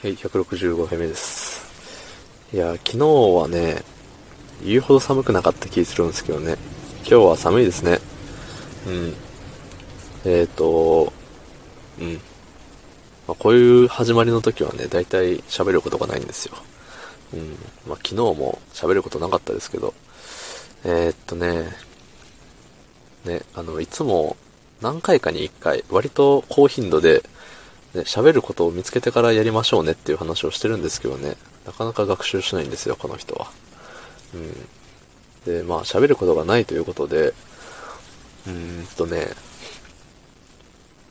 [0.00, 1.66] はい、165回目です。
[2.52, 3.82] いや、昨日はね、
[4.64, 6.56] 言うほど寒くなかった気するんですけどね。
[6.98, 7.98] 今日は寒いですね。
[8.86, 9.14] うん。
[10.24, 11.12] えっ、ー、と、
[11.98, 12.14] うん。
[13.26, 16.54] まあ、こういう始まりの時はね、大体喋ることがないんですよ。
[17.34, 17.56] うん。
[17.88, 19.94] まあ、昨日も喋ることなかったですけど、
[20.84, 21.72] えー、っとね、
[23.24, 24.36] ね、あの、いつも
[24.80, 27.24] 何回かに1回、割と高頻度で、
[27.94, 33.50] ね、喋ることを見つけてからやりましょうねっていう話をしてるんですけどね、なかなか学習しないんですよ、この人は。
[34.34, 34.68] うん。
[35.44, 37.28] で、まあ、喋ることがないということで、
[38.46, 39.28] うーんとね、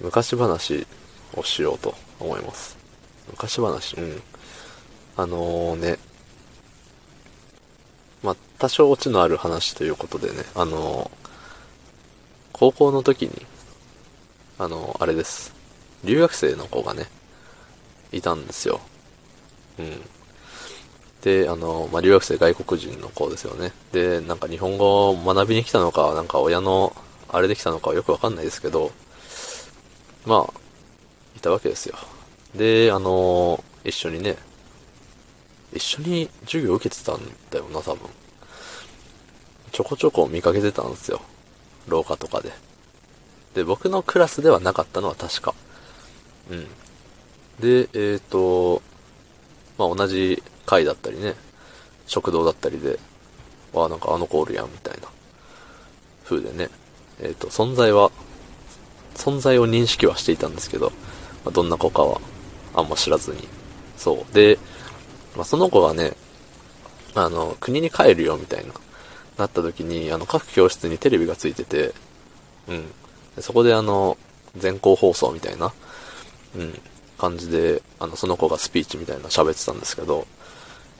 [0.00, 0.86] 昔話
[1.36, 2.76] をしようと思います。
[3.30, 4.22] 昔話、うん。
[5.16, 5.98] あのー、ね、
[8.22, 11.28] まあ、多少オチのある話ということでね、あのー、
[12.52, 13.46] 高校の時に、
[14.58, 15.61] あのー、あれです。
[16.04, 17.06] 留学生の子がね、
[18.12, 18.80] いたんですよ。
[19.78, 20.00] うん。
[21.22, 23.72] で、あの、まあ、留学生外国人の子ですよね。
[23.92, 26.94] で、なんか日本語を学びに来たのか、なんか親の
[27.28, 28.90] あれできたのかはよくわかんないですけど、
[30.26, 30.60] まあ、
[31.36, 31.96] いたわけですよ。
[32.54, 34.36] で、あの、一緒にね、
[35.72, 38.08] 一緒に授業受けてたんだよな、多分。
[39.70, 41.22] ちょこちょこ見かけてたんですよ。
[41.88, 42.52] 廊下とかで。
[43.54, 45.54] で、僕のクラスではなかったのは確か。
[46.52, 46.66] うん。
[47.60, 48.82] で、えっ、ー、と、
[49.78, 51.34] まあ、同じ階だったりね、
[52.06, 52.98] 食堂だったりで、
[53.72, 55.08] わあ、なんかあの子おるやん、みたいな
[56.24, 56.68] 風でね、
[57.20, 58.10] えっ、ー、と、存在は、
[59.14, 60.92] 存在を認識はしていたんですけど、
[61.44, 62.20] まあ、どんな子かは
[62.74, 63.48] あんま知らずに。
[63.96, 64.34] そう。
[64.34, 64.58] で、
[65.36, 66.12] まあ、その子がね、
[67.14, 68.72] あの、国に帰るよ、みたいな、
[69.38, 71.94] なった時に、あの、各教室にテレビがついてて、
[72.68, 72.84] うん。
[73.40, 74.18] そこであの、
[74.56, 75.72] 全校放送みたいな、
[76.56, 76.80] うん、
[77.18, 80.26] 感じで、あの、その子がスピーチみたいな喋ってたんですけど、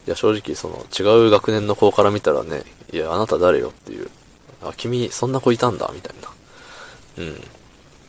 [0.07, 4.11] いや、正直、その、違う学年の子から見たらね、いや、あなた誰よっていう、
[4.63, 7.45] あ、君、そんな子いたんだ、みたいな、うん、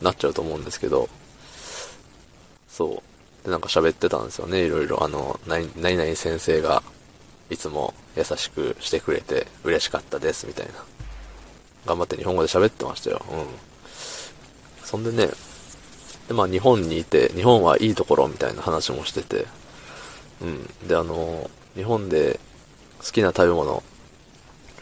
[0.02, 1.10] なっちゃうと思うんですけど、
[2.68, 3.04] そ
[3.44, 3.46] う。
[3.46, 5.04] で、なんか喋ってたんですよね、いろいろ。
[5.04, 6.82] あの、何々先生が、
[7.50, 10.74] いつも優しくしてくれて嬉しかったです、みたいな。
[11.86, 13.24] 頑張って日本語で喋ってましたよ。
[13.32, 13.46] うん。
[14.84, 15.30] そんでね、
[16.28, 19.46] で、まあ日本にいて、日本はいいところみたいな話もしてて、
[20.42, 20.88] うん。
[20.88, 22.40] で、あの、日本で
[23.00, 23.84] 好きな食べ物、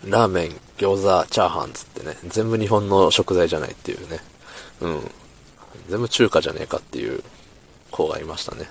[0.05, 4.19] ラーメン、餃子、チャーハンつってね、全部日本の食材じゃないっていうね、
[4.81, 5.11] うん。
[5.89, 7.23] 全部中華じゃねえかっていう
[7.91, 8.69] 子がいましたね。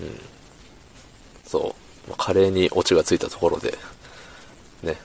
[0.00, 0.20] うん。
[1.46, 1.74] そ
[2.08, 2.14] う。
[2.16, 3.76] カレーにオチがついたところで、
[4.82, 4.96] ね。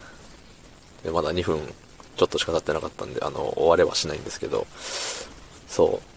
[1.04, 1.60] で、まだ2分
[2.18, 4.68] ちょっとしか経ってなかったんで、あの、終われはしないんですけど、
[5.68, 6.11] そう。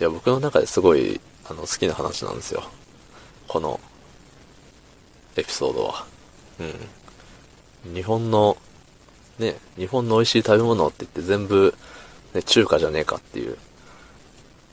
[0.00, 2.62] いや、僕の中ですごい、あの、好きな話なんですよ。
[3.46, 3.78] この、
[5.36, 6.06] エピソードは。
[7.84, 7.94] うん。
[7.94, 8.56] 日本の、
[9.38, 11.74] ね、日本の美味しい食べ物って言って全部、
[12.32, 13.58] ね、中華じゃねえかっていう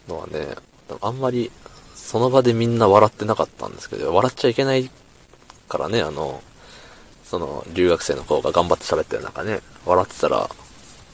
[0.08, 0.56] のはね、
[1.02, 1.52] あんまり、
[1.94, 4.90] その場でみんな笑ってなかったんですけど、笑っちゃいけない
[5.68, 6.42] からね、あの、
[7.26, 10.50] その、留学生の子が頑張って喋ってる中ね、笑ってたら、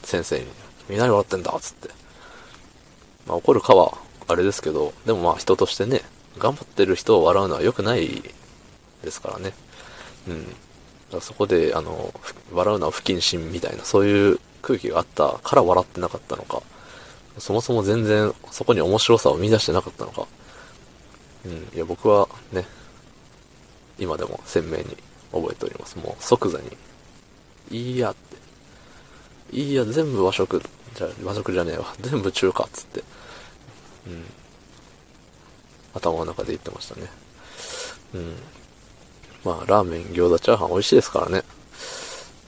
[0.04, 0.46] 先生に、
[0.88, 1.88] みんなに笑ってんだ、つって。
[3.26, 6.02] まあ怒るかは、あれですけど、でもまあ人としてね、
[6.38, 8.22] 頑張ってる人を笑うのは良くない
[9.02, 9.52] ですからね。
[10.28, 10.44] うん。
[10.44, 10.56] だか
[11.12, 12.12] らそこで、あの、
[12.52, 16.62] 笑うのは不謹慎みたいな、そういう空気があったから笑ってなかったのか、
[17.38, 20.26] そもそも全然そこに面白さを見出してなかったのか。
[21.44, 21.52] うん。
[21.74, 22.64] いや、僕はね、
[23.98, 24.96] 今でも鮮明に
[25.32, 25.96] 覚えております。
[25.98, 26.76] もう即座に、
[27.70, 28.36] いいやって。
[29.56, 30.62] いいや、全部和食、
[30.94, 31.94] じゃ、和食じゃねえわ。
[32.00, 33.04] 全部中華っつって。
[34.06, 34.24] うん。
[35.94, 37.08] 頭の中で言ってましたね。
[38.14, 38.36] うん。
[39.44, 41.42] まあ、ラーメン、餃子、チャーハン美味しいですからね。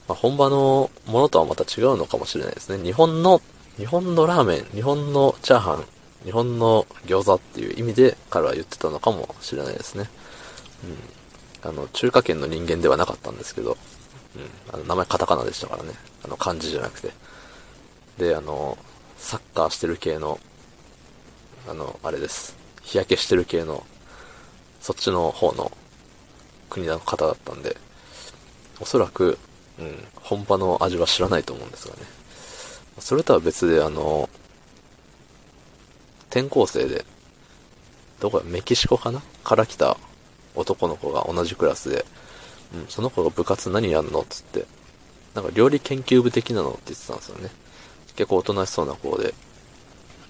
[0.07, 2.83] まあ、本場のものとはまた違うのかもしれないですね。
[2.83, 3.41] 日本の、
[3.77, 5.85] 日本のラーメン、日本のチャーハン、
[6.23, 10.09] 日本の餃子っていう意味で彼は言ってたのかもしれないですね。
[11.63, 11.69] うん。
[11.69, 13.77] あの、中華圏の人間ではなかったんですけど、
[14.35, 14.73] うん。
[14.73, 15.93] あの、名前カタカナでしたからね。
[16.23, 17.11] あの、漢字じゃなくて。
[18.17, 18.77] で、あの、
[19.17, 20.39] サッカーしてる系の、
[21.67, 22.55] あの、あれです。
[22.81, 23.85] 日焼けしてる系の、
[24.79, 25.71] そっちの方の
[26.69, 27.75] 国の方だったんで、
[28.79, 29.37] おそらく、
[29.79, 32.01] うん、本場の味は知らないと思うんですがね。
[32.99, 34.29] それとは別で、あの、
[36.29, 37.05] 転校生で、
[38.19, 39.21] どこや、メキシコかな？
[39.43, 39.97] から来た
[40.55, 42.05] 男の子が同じクラスで、
[42.73, 44.21] うん、その子が部活何やんの？
[44.21, 44.65] っつって、
[45.35, 47.49] なんか料理研究部的なのって言ってたんですよね。
[48.15, 49.33] 結構おとなしそうな子で。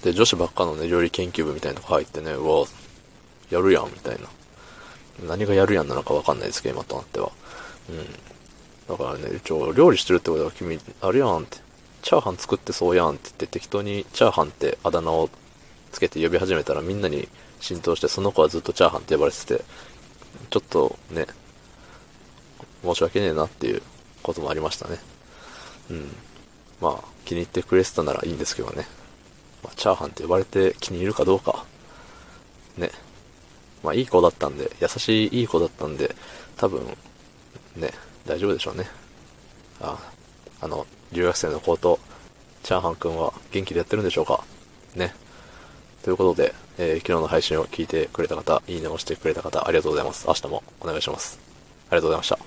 [0.04, 2.66] で、女子ばっかのね、料理研究部みたいなとこ入ってね、うわ、
[3.50, 4.28] やるやん、みたいな。
[5.28, 7.32] 何がやるやんなのかわかんないですけど、今となっては。
[7.90, 8.98] うん。
[8.98, 11.58] だからね、一応、料理してるってことは君、あるやんって、
[12.08, 15.30] チャーハン作ってそうやんって言って適当にチャーハンってあだ名を
[15.92, 17.28] つけて呼び始めたらみんなに
[17.60, 19.64] 浸透してその子はずっとチャーハンって呼ばれてて、
[20.50, 21.26] ちょっとね、
[22.84, 23.82] 申し訳ねえなっていう
[24.24, 25.00] こともありましたね。
[25.90, 26.16] うん。
[26.80, 28.88] まあ、気に入ってくれてたならいいんですけどね。
[29.64, 31.66] まあ、チャーハンって呼ばれて気に入るかどうか。
[32.78, 32.92] ね。
[33.84, 36.16] まあ、いい子だったんで、優しいいい子だったんで、
[36.56, 36.86] 多分、
[37.76, 37.92] ね、
[38.26, 38.88] 大丈夫でしょうね。
[39.80, 39.98] あ、
[40.62, 42.00] あの、留学生の子と、
[42.64, 44.44] チャーハンくんは元気でやってるんでしょうか？
[44.96, 45.14] ね。
[46.04, 50.28] ということで、えー、昨日の配信を聞いてくれた方、いいねをしてくれた方、ありがとうございます。
[50.28, 51.40] 明日もお願いします。
[51.90, 52.47] ありがとうございました。